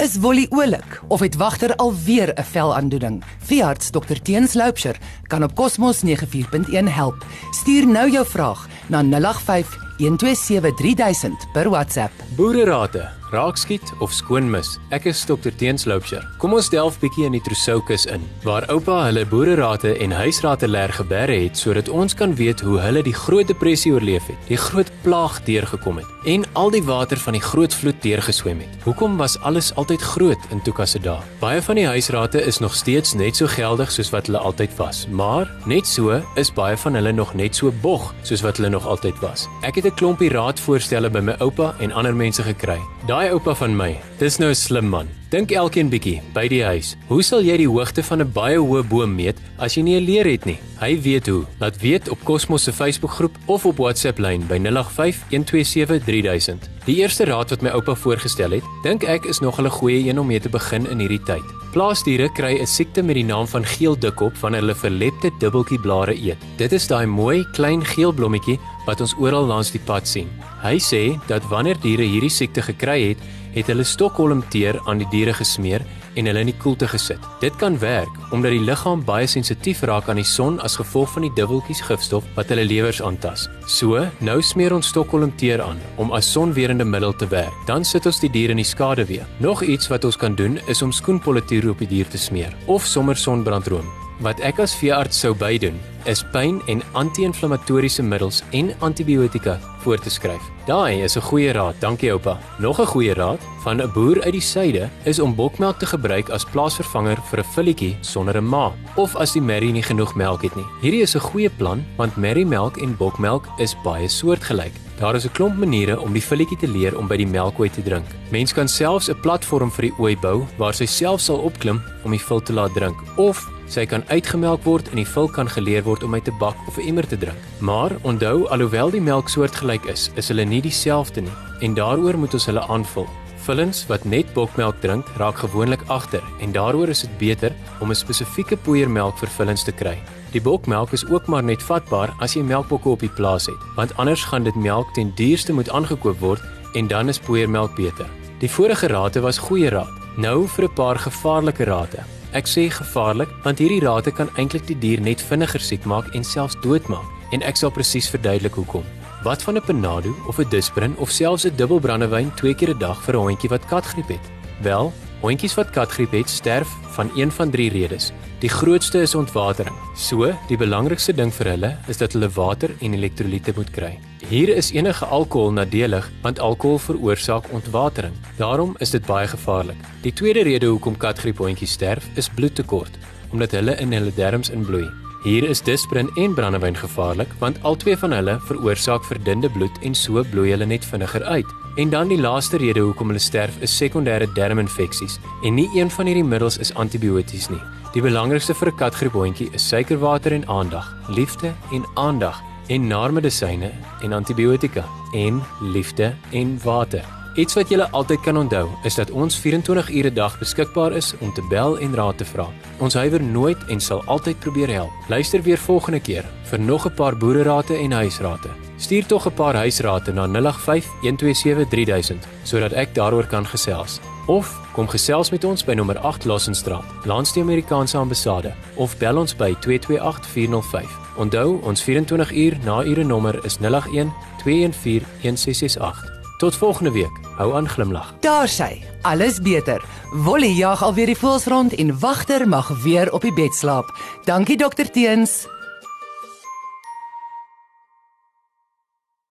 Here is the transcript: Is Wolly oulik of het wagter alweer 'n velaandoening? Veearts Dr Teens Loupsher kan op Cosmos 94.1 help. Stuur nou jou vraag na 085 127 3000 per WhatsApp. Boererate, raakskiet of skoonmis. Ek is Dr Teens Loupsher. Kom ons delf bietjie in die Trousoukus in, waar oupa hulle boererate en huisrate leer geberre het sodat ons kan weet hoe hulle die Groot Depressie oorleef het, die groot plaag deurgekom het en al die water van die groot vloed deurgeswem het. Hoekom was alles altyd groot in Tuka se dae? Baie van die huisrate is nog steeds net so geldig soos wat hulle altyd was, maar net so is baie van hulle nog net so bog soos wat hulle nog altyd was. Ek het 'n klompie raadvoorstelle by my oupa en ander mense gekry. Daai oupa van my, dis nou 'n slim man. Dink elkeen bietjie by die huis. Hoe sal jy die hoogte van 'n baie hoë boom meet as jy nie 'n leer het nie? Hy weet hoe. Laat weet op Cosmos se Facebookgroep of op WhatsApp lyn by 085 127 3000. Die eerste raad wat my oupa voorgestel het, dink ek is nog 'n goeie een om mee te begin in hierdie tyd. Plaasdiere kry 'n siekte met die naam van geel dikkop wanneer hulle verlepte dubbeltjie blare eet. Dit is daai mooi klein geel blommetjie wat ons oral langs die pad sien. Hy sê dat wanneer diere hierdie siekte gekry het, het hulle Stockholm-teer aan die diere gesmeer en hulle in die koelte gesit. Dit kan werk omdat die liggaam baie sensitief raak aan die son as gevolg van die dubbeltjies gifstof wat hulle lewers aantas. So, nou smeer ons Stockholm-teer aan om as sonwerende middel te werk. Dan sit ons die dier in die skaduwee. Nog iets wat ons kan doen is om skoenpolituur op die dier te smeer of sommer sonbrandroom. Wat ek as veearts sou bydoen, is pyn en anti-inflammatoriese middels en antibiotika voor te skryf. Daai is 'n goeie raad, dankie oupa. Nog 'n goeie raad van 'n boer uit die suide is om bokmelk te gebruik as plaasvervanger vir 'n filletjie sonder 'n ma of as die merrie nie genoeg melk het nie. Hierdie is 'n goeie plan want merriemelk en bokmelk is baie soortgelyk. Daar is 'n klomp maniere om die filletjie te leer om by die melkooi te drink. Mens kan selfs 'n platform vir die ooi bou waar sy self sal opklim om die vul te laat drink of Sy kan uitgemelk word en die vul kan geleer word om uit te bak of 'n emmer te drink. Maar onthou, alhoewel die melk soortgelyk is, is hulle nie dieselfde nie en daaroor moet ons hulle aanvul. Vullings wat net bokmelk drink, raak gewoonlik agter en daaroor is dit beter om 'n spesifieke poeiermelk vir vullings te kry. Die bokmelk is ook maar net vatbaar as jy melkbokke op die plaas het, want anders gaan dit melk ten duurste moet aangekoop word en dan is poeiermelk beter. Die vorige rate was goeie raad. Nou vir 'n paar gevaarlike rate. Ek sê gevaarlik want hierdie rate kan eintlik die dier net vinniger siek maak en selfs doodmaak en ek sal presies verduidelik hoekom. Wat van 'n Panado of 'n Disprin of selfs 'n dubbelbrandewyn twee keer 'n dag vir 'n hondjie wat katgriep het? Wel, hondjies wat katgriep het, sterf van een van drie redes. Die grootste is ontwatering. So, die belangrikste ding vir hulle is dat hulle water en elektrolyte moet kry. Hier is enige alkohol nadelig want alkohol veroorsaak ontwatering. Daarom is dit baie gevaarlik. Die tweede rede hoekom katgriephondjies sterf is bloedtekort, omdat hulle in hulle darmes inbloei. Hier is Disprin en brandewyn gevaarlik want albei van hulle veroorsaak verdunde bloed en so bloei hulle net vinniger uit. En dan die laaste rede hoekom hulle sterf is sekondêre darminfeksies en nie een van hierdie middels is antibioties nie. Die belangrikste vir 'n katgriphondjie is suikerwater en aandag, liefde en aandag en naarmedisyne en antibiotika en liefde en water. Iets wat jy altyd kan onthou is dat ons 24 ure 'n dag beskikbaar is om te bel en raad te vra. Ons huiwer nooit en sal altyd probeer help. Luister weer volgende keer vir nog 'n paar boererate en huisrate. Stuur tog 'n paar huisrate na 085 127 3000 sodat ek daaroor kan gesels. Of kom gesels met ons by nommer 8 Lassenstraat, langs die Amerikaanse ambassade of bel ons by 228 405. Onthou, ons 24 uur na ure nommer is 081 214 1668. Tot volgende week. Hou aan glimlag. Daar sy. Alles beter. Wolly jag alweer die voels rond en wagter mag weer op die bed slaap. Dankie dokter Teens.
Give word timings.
Is 0.00 0.16
Wolly 0.16 0.46
oulik 0.48 1.00
of 1.08 1.20
het 1.20 1.36
wagter 1.36 1.76
alweer 1.76 2.32
'n 2.34 2.42
velaandoening? 2.42 3.24
Veearts 3.38 3.90
Dr 3.90 4.22
Teens 4.22 4.54
Loupsher 4.54 4.96
kan 5.26 5.42
op 5.42 5.54
Cosmos 5.54 6.00
94.1 6.04 6.88
help. 6.88 7.26
Stuur 7.50 7.86
nou 7.86 8.10
jou 8.10 8.26
vraag 8.26 8.68
na 8.86 9.02
085 9.02 9.89
127 10.00 10.74
3000 10.76 11.46
per 11.52 11.68
WhatsApp. 11.68 12.12
Boererate, 12.36 13.08
raakskiet 13.30 13.92
of 14.00 14.12
skoonmis. 14.12 14.78
Ek 14.90 15.04
is 15.10 15.20
Dr 15.28 15.52
Teens 15.56 15.84
Loupsher. 15.84 16.24
Kom 16.40 16.56
ons 16.56 16.70
delf 16.72 16.96
bietjie 17.02 17.26
in 17.28 17.36
die 17.36 17.42
Trousoukus 17.44 18.06
in, 18.10 18.24
waar 18.46 18.64
oupa 18.72 19.02
hulle 19.10 19.26
boererate 19.28 19.92
en 20.00 20.14
huisrate 20.16 20.68
leer 20.70 20.94
geberre 20.96 21.36
het 21.44 21.60
sodat 21.60 21.92
ons 21.92 22.16
kan 22.16 22.34
weet 22.38 22.64
hoe 22.64 22.80
hulle 22.80 23.04
die 23.06 23.14
Groot 23.14 23.50
Depressie 23.50 23.92
oorleef 23.92 24.30
het, 24.32 24.40
die 24.48 24.58
groot 24.60 24.90
plaag 25.04 25.42
deurgekom 25.44 26.00
het 26.00 26.20
en 26.24 26.44
al 26.52 26.70
die 26.70 26.82
water 26.84 27.16
van 27.16 27.32
die 27.32 27.42
groot 27.42 27.74
vloed 27.74 28.02
deurgeswem 28.02 28.60
het. 28.60 28.72
Hoekom 28.84 29.16
was 29.16 29.38
alles 29.40 29.70
altyd 29.80 30.02
groot 30.02 30.50
in 30.52 30.60
Tuka 30.62 30.86
se 30.86 31.00
dae? 31.00 31.20
Baie 31.40 31.62
van 31.64 31.78
die 31.80 31.86
huisrate 31.86 32.42
is 32.44 32.58
nog 32.60 32.74
steeds 32.76 33.14
net 33.14 33.36
so 33.36 33.48
geldig 33.48 33.92
soos 33.92 34.10
wat 34.12 34.28
hulle 34.28 34.38
altyd 34.38 34.74
was, 34.76 35.06
maar 35.08 35.48
net 35.64 35.88
so 35.88 36.20
is 36.40 36.52
baie 36.52 36.76
van 36.76 36.98
hulle 36.98 37.12
nog 37.12 37.32
net 37.34 37.56
so 37.56 37.72
bog 37.82 38.12
soos 38.22 38.44
wat 38.44 38.60
hulle 38.60 38.72
nog 38.72 38.86
altyd 38.86 39.16
was. 39.24 39.46
Ek 39.64 39.80
het 39.80 39.88
'n 39.90 39.96
klompie 39.98 40.30
raadvoorstelle 40.30 41.10
by 41.10 41.20
my 41.20 41.34
oupa 41.42 41.74
en 41.82 41.92
ander 41.92 42.14
mense 42.14 42.42
gekry. 42.42 42.78
Daai 43.08 43.32
oupa 43.34 43.54
van 43.58 43.74
my, 43.76 43.96
dis 44.18 44.38
nou 44.38 44.50
'n 44.50 44.54
slim 44.54 44.88
man. 44.88 45.08
Dink 45.30 45.50
elkeen 45.50 45.90
bietjie 45.90 46.22
by 46.34 46.48
die 46.48 46.62
huis. 46.64 46.96
Hoe 47.08 47.22
sal 47.22 47.42
jy 47.42 47.56
die 47.56 47.68
hoogte 47.68 48.02
van 48.02 48.20
'n 48.20 48.32
baie 48.32 48.58
hoë 48.58 48.88
boom 48.88 49.14
meet 49.14 49.36
as 49.58 49.74
jy 49.74 49.82
nie 49.82 49.96
'n 49.96 50.04
leer 50.04 50.26
het 50.26 50.44
nie? 50.44 50.58
Hy 50.80 51.00
weet 51.00 51.26
hoe. 51.26 51.44
Laat 51.58 51.80
weet 51.80 52.08
op 52.08 52.24
Cosmos 52.24 52.62
se 52.62 52.72
Facebookgroep 52.72 53.36
of 53.46 53.66
op 53.66 53.76
WhatsApp 53.76 54.18
lyn 54.18 54.46
by 54.46 54.58
085 54.58 55.24
127 55.30 56.04
3000. 56.04 56.70
Die 56.84 56.96
eerste 56.96 57.24
raad 57.24 57.50
wat 57.50 57.62
my 57.62 57.70
oupa 57.70 57.94
voorgestel 57.94 58.50
het, 58.50 58.64
dink 58.82 59.02
ek 59.02 59.24
is 59.24 59.40
nog 59.40 59.60
'n 59.60 59.68
goeie 59.68 60.08
een 60.08 60.18
om 60.18 60.26
mee 60.26 60.40
te 60.40 60.48
begin 60.48 60.86
in 60.90 60.98
hierdie 60.98 61.22
tyd. 61.22 61.59
Plaasdiere 61.70 62.26
kry 62.34 62.58
'n 62.58 62.66
siekte 62.66 63.02
met 63.02 63.14
die 63.14 63.24
naam 63.24 63.46
van 63.46 63.64
geel 63.64 63.94
dikkop 63.94 64.34
wanneer 64.42 64.60
hulle 64.60 64.74
verlepte 64.74 65.30
dubbeltjie 65.38 65.78
blare 65.78 66.16
eet. 66.18 66.42
Dit 66.58 66.72
is 66.72 66.88
daai 66.90 67.06
mooi 67.06 67.44
klein 67.54 67.84
geel 67.84 68.12
blommetjie 68.12 68.58
wat 68.86 69.00
ons 69.00 69.14
oral 69.18 69.46
langs 69.46 69.70
die 69.70 69.80
pad 69.86 70.08
sien. 70.08 70.26
Hy 70.62 70.78
sê 70.82 71.20
dat 71.28 71.46
wanneer 71.48 71.78
diere 71.80 72.02
hierdie 72.02 72.30
siekte 72.30 72.62
gekry 72.62 73.08
het, 73.08 73.18
het 73.54 73.70
hulle 73.70 73.84
Stockholm-teer 73.84 74.78
aan 74.86 75.00
die 75.02 75.08
diere 75.12 75.34
gesmeer 75.34 75.84
en 76.18 76.26
hulle 76.26 76.42
in 76.42 76.50
die 76.50 76.56
koelte 76.58 76.88
gesit. 76.90 77.22
Dit 77.42 77.56
kan 77.60 77.78
werk 77.78 78.10
omdat 78.34 78.54
die 78.54 78.62
liggaam 78.62 79.04
baie 79.06 79.26
sensitief 79.30 79.82
raak 79.88 80.08
aan 80.10 80.20
die 80.20 80.26
son 80.26 80.58
as 80.66 80.76
gevolg 80.80 81.12
van 81.14 81.26
die 81.26 81.32
dubbeltjies 81.36 81.82
gifstof 81.86 82.26
wat 82.36 82.50
hulle 82.52 82.66
lewers 82.66 83.02
aantas. 83.02 83.48
So, 83.66 84.04
nou 84.20 84.38
smeer 84.42 84.74
ons 84.74 84.90
Stockholm-teer 84.90 85.62
aan 85.64 85.80
om 86.02 86.12
as 86.16 86.30
sonwerende 86.32 86.84
middel 86.84 87.14
te 87.16 87.28
werk. 87.30 87.54
Dan 87.66 87.84
sit 87.84 88.06
ons 88.06 88.20
die 88.22 88.30
dier 88.32 88.54
in 88.54 88.60
die 88.62 88.66
skaduwee. 88.66 89.26
Nog 89.40 89.62
iets 89.62 89.90
wat 89.90 90.04
ons 90.04 90.18
kan 90.18 90.34
doen 90.38 90.58
is 90.68 90.82
om 90.82 90.92
skoenpolituur 90.92 91.70
op 91.74 91.82
die 91.82 91.90
dier 91.90 92.08
te 92.08 92.18
smeer 92.18 92.54
of 92.66 92.86
sommer 92.86 93.18
sonbrandroom. 93.18 93.86
Wat 94.20 94.40
ek 94.44 94.58
as 94.60 94.74
veearts 94.76 95.22
sou 95.22 95.32
bydoen, 95.32 95.78
is 96.04 96.24
pyn 96.32 96.62
en 96.66 96.82
anti-inflammatoriese 96.92 98.02
middels 98.02 98.42
en 98.50 98.72
antibiotika 98.78 99.58
voor 99.80 99.98
te 99.98 100.10
skryf. 100.10 100.42
Daai 100.66 101.02
is 101.02 101.16
'n 101.16 101.20
goeie 101.20 101.52
raad, 101.52 101.74
dankie 101.80 102.12
oupa. 102.12 102.38
Nog 102.58 102.80
'n 102.80 102.86
goeie 102.86 103.14
raad 103.14 103.40
van 103.62 103.82
'n 103.82 103.92
boer 103.92 104.22
uit 104.22 104.32
die 104.32 104.40
suide 104.40 104.88
is 105.04 105.18
om 105.18 105.34
bokmelk 105.34 105.78
te 105.78 105.86
gebruik 105.86 106.28
as 106.28 106.44
plaasvervanger 106.44 107.18
vir 107.30 107.38
'n 107.38 107.52
filletjie 107.54 107.96
sonder 108.00 108.36
'n 108.36 108.48
ma 108.48 108.72
of 108.96 109.16
as 109.16 109.32
die 109.32 109.42
merrie 109.42 109.72
nie 109.72 109.82
genoeg 109.82 110.14
melk 110.14 110.42
het 110.42 110.56
nie. 110.56 110.66
Hierdie 110.80 111.02
is 111.02 111.14
'n 111.14 111.20
goeie 111.20 111.50
plan 111.50 111.84
want 111.96 112.16
merriemelk 112.16 112.76
en 112.76 112.96
bokmelk 112.96 113.46
is 113.58 113.76
baie 113.84 114.08
soortgelyk. 114.08 114.72
Daar 114.98 115.14
is 115.14 115.24
'n 115.24 115.32
klomp 115.32 115.56
maniere 115.56 116.00
om 116.00 116.12
die 116.12 116.22
filletjie 116.22 116.58
te 116.58 116.68
leer 116.68 116.98
om 116.98 117.06
by 117.06 117.16
die 117.16 117.26
melkooi 117.26 117.70
te 117.70 117.82
drink. 117.82 118.06
Mens 118.30 118.52
kan 118.52 118.68
selfs 118.68 119.08
'n 119.08 119.20
platform 119.20 119.70
vir 119.70 119.82
die 119.82 119.94
ooi 119.98 120.16
bou 120.16 120.46
waar 120.56 120.74
sy 120.74 120.86
self 120.86 121.20
sal 121.20 121.36
opklim 121.36 121.82
om 122.04 122.10
die 122.10 122.20
vul 122.20 122.40
te 122.42 122.52
laat 122.52 122.74
drink 122.74 122.96
of 123.16 123.48
Sy 123.70 123.84
kan 123.86 124.02
uitgemelk 124.10 124.64
word 124.66 124.88
en 124.90 124.98
die 124.98 125.06
vul 125.06 125.28
kan 125.30 125.46
geleer 125.46 125.84
word 125.86 126.02
om 126.02 126.16
uit 126.18 126.24
te 126.26 126.32
bak 126.40 126.58
of 126.66 126.78
'n 126.78 126.88
emmer 126.90 127.06
te 127.06 127.18
drink. 127.18 127.38
Maar 127.60 127.92
onthou, 128.02 128.48
alhoewel 128.50 128.90
die 128.90 129.00
melk 129.00 129.28
soortgelyk 129.28 129.84
is, 129.86 130.10
is 130.14 130.28
hulle 130.28 130.44
nie 130.44 130.60
dieselfde 130.60 131.20
nie 131.20 131.36
en 131.60 131.74
daaroor 131.74 132.18
moet 132.18 132.34
ons 132.34 132.46
hulle 132.46 132.66
aanvul. 132.66 133.06
Vullings 133.46 133.86
wat 133.86 134.04
net 134.04 134.32
bokmelk 134.34 134.80
drink, 134.80 135.06
raak 135.16 135.36
gewoonlik 135.38 135.82
agter 135.86 136.22
en 136.40 136.52
daaroor 136.52 136.88
is 136.88 137.00
dit 137.00 137.18
beter 137.18 137.52
om 137.80 137.90
'n 137.90 137.94
spesifieke 137.94 138.56
poeiermelk 138.56 139.18
vir 139.18 139.28
vullings 139.28 139.64
te 139.64 139.72
kry. 139.72 139.98
Die 140.32 140.42
bokmelk 140.42 140.92
is 140.92 141.06
ook 141.06 141.26
maar 141.26 141.42
net 141.42 141.62
vatbaar 141.62 142.14
as 142.18 142.34
jy 142.34 142.42
melkbokke 142.42 142.88
op 142.88 143.00
die 143.00 143.14
plaas 143.16 143.46
het, 143.46 143.62
want 143.76 143.96
anders 143.96 144.24
gaan 144.24 144.42
dit 144.42 144.54
melk 144.54 144.94
ten 144.94 145.12
duurste 145.14 145.52
moet 145.52 145.70
aangekoop 145.70 146.18
word 146.20 146.42
en 146.74 146.86
dan 146.86 147.08
is 147.08 147.18
poeiermelk 147.18 147.76
beter. 147.76 148.06
Die 148.40 148.50
vorige 148.50 148.86
rate 148.86 149.20
was 149.20 149.38
goeie 149.38 149.68
raad. 149.68 149.90
Nou 150.16 150.48
vir 150.48 150.64
'n 150.64 150.74
paar 150.74 150.98
gevaarlike 150.98 151.64
rate. 151.64 152.19
Ek 152.32 152.46
sê 152.46 152.68
gevaarlik 152.70 153.30
want 153.42 153.58
hierdie 153.58 153.82
rate 153.82 154.12
kan 154.14 154.28
eintlik 154.38 154.66
die 154.68 154.78
dier 154.78 155.00
net 155.02 155.22
vinniger 155.30 155.62
siek 155.66 155.86
maak 155.90 156.12
en 156.14 156.22
selfs 156.24 156.54
doodmaak 156.62 157.34
en 157.34 157.42
ek 157.42 157.58
sal 157.58 157.72
presies 157.74 158.06
verduidelik 158.12 158.54
hoekom. 158.54 158.84
Wat 159.26 159.42
van 159.42 159.56
'n 159.58 159.66
Panado 159.66 160.14
of 160.28 160.38
'n 160.38 160.48
Disprin 160.50 160.96
of 160.98 161.10
selfs 161.10 161.44
'n 161.44 161.56
dubbelbrandewyn 161.56 162.34
twee 162.36 162.54
keer 162.54 162.70
'n 162.70 162.78
dag 162.78 163.02
vir 163.02 163.14
'n 163.16 163.26
hondjie 163.26 163.50
wat 163.50 163.66
katgriep 163.66 164.08
het? 164.08 164.30
Wel, 164.62 164.92
hondjies 165.20 165.54
wat 165.54 165.70
katgriep 165.70 166.12
het, 166.12 166.28
sterf 166.28 166.68
van 166.94 167.10
een 167.16 167.30
van 167.30 167.50
drie 167.50 167.70
redes. 167.70 168.12
Die 168.38 168.48
grootste 168.48 169.00
is 169.00 169.14
ontwatering. 169.14 169.76
So, 169.96 170.32
die 170.48 170.56
belangrikste 170.56 171.12
ding 171.12 171.32
vir 171.34 171.46
hulle 171.46 171.76
is 171.88 171.96
dat 171.96 172.12
hulle 172.12 172.28
water 172.28 172.70
en 172.80 172.94
elektrolyte 172.94 173.52
moet 173.56 173.70
kry. 173.70 173.98
Hier 174.30 174.48
is 174.54 174.68
enige 174.70 175.04
alkohol 175.10 175.50
nadelig 175.52 176.04
want 176.22 176.38
alkohol 176.38 176.78
veroorsaak 176.78 177.48
ontwatering. 177.50 178.12
Daarom 178.38 178.76
is 178.78 178.90
dit 178.94 179.02
baie 179.06 179.26
gevaarlik. 179.26 179.78
Die 180.04 180.12
tweede 180.12 180.44
rede 180.46 180.66
hoekom 180.70 180.94
katgriephondjies 180.96 181.72
sterf 181.74 182.06
is 182.14 182.28
bloedtekort, 182.28 182.94
omdat 183.32 183.50
hulle 183.58 183.74
in 183.82 183.90
hulle 183.92 184.12
darmes 184.14 184.52
inbloei. 184.54 184.84
Hier 185.24 185.48
is 185.48 185.62
Disprin 185.66 186.12
en 186.14 186.34
brandewyn 186.34 186.78
gevaarlik 186.78 187.32
want 187.40 187.58
albei 187.66 187.96
van 187.98 188.14
hulle 188.14 188.36
veroorsaak 188.46 189.02
verdunde 189.04 189.50
bloed 189.50 189.82
en 189.82 189.98
so 189.98 190.22
bloei 190.30 190.52
hulle 190.52 190.66
net 190.66 190.86
vinniger 190.86 191.24
uit. 191.24 191.50
En 191.76 191.90
dan 191.90 192.08
die 192.08 192.20
laaste 192.20 192.60
rede 192.62 192.84
hoekom 192.86 193.10
hulle 193.10 193.24
sterf 193.24 193.58
is 193.66 193.74
sekondêre 193.82 194.30
darminfeksies 194.38 195.18
en 195.42 195.58
nie 195.58 195.66
een 195.74 195.90
van 195.90 196.06
hierdie 196.06 196.28
middels 196.34 196.60
is 196.62 196.70
antibioties 196.74 197.50
nie. 197.50 197.62
Die 197.98 198.02
belangrikste 198.06 198.54
vir 198.54 198.70
'n 198.70 198.76
katgriphondjie 198.76 199.50
is 199.52 199.68
suikerwater 199.68 200.32
en 200.32 200.46
aandag, 200.46 200.86
liefde 201.08 201.50
en 201.72 201.82
aandag 201.94 202.38
en 202.70 202.86
naarmedisyne 202.86 203.70
en 204.02 204.12
antibiotika 204.12 204.84
en 205.12 205.42
liefde 205.60 206.14
en 206.30 206.58
water. 206.62 207.04
Iets 207.38 207.54
wat 207.54 207.70
jy 207.70 207.78
altyd 207.94 208.20
kan 208.24 208.36
onthou 208.36 208.66
is 208.86 208.96
dat 208.98 209.10
ons 209.10 209.36
24 209.38 209.90
ure 209.90 210.10
'n 210.10 210.14
dag 210.14 210.38
beskikbaar 210.38 210.92
is 210.92 211.14
om 211.20 211.32
te 211.32 211.42
bel 211.48 211.78
en 211.78 211.94
raad 211.94 212.18
te 212.18 212.24
vra. 212.24 212.46
Ons 212.78 212.94
huiwer 212.94 213.22
nooit 213.22 213.58
en 213.68 213.80
sal 213.80 214.04
altyd 214.04 214.38
probeer 214.38 214.68
help. 214.68 214.90
Luister 215.08 215.42
weer 215.42 215.58
volgende 215.58 216.00
keer 216.00 216.24
vir 216.42 216.60
nog 216.60 216.86
'n 216.86 216.94
paar 216.94 217.16
boererate 217.16 217.74
en 217.74 217.92
huisrate. 217.92 218.48
Stuur 218.76 219.06
tog 219.06 219.26
'n 219.26 219.34
paar 219.34 219.54
huisrate 219.54 220.12
na 220.12 220.26
085 220.26 220.86
127 221.00 221.68
3000 221.68 222.26
sodat 222.42 222.72
ek 222.72 222.94
daaroor 222.94 223.26
kan 223.26 223.46
gesels. 223.46 224.00
Of 224.26 224.60
kom 224.72 224.88
gesels 224.88 225.30
met 225.30 225.44
ons 225.44 225.64
by 225.64 225.72
nommer 225.72 225.98
8 225.98 226.24
Lassenstraat, 226.24 226.84
langs 227.04 227.32
die 227.32 227.42
Amerikaanse 227.42 227.96
ambassade 227.96 228.52
of 228.74 228.98
bel 228.98 229.18
ons 229.18 229.36
by 229.36 229.56
228 229.60 230.26
405. 230.26 230.99
Onthou, 231.16 231.60
ons 231.62 231.82
24 231.82 232.32
uur 232.32 232.58
na 232.64 232.84
ure 232.84 233.04
nommer 233.04 233.44
is 233.44 233.56
081 233.60 234.12
214 234.42 235.06
1668. 235.20 236.18
Tot 236.38 236.56
volgende 236.56 236.90
week. 236.90 237.20
Hou 237.36 237.54
aan 237.54 237.68
glimlag. 237.68 238.14
Daar 238.20 238.48
sy. 238.48 238.82
Alles 239.02 239.40
beter. 239.40 239.84
Wolly 240.10 240.56
jag 240.56 240.82
alweer 240.82 241.06
die 241.06 241.16
voels 241.16 241.44
rond 241.44 241.74
en 241.74 241.98
wagter 241.98 242.48
mag 242.48 242.68
weer 242.82 243.12
op 243.12 243.20
die 243.20 243.32
bed 243.32 243.54
slaap. 243.54 243.96
Dankie 244.24 244.56
dokter 244.56 244.90
Teens. 244.90 245.46